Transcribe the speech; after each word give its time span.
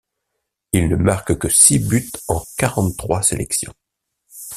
Il 0.73 0.87
ne 0.89 0.95
marque 0.95 1.37
que 1.37 1.47
six 1.47 1.77
buts 1.77 2.11
en 2.27 2.43
quarante-trois 2.57 3.21
sélections. 3.21 3.75